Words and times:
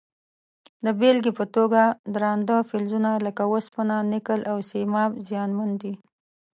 د 0.85 0.87
بیلګې 0.99 1.31
په 1.39 1.45
توګه 1.55 1.81
درانده 2.15 2.57
فلزونه 2.69 3.11
لکه 3.25 3.43
وسپنه، 3.53 3.95
نکل 4.13 4.39
او 4.51 4.57
سیماب 4.71 5.11
زیانمن 5.27 5.71
دي. 5.81 5.93